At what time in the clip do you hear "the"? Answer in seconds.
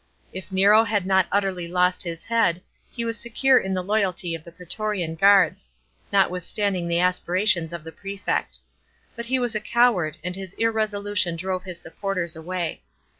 3.75-3.83, 4.43-4.51, 6.87-6.99, 7.83-7.91